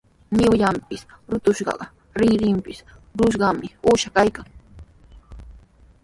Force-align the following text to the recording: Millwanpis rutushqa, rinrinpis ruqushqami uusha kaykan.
Millwanpis 0.37 1.01
rutushqa, 1.33 1.75
rinrinpis 2.19 2.79
ruqushqami 3.17 3.67
uusha 3.89 4.09
kaykan. 4.15 4.47